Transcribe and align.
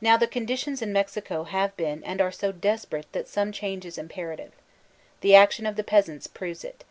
Now 0.00 0.16
the 0.16 0.28
conditions 0.28 0.82
in 0.82 0.92
Mexico 0.92 1.42
have 1.42 1.76
been 1.76 2.04
and 2.04 2.20
are 2.20 2.30
so 2.30 2.52
desperate 2.52 3.10
that 3.10 3.26
some 3.26 3.50
change 3.50 3.84
is 3.84 3.98
imperative. 3.98 4.52
The 5.20 5.34
action 5.34 5.66
of 5.66 5.74
the 5.74 5.82
peasants 5.82 6.28
proves 6.28 6.62
it. 6.62 6.84